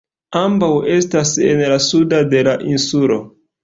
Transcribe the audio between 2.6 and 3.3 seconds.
insulo.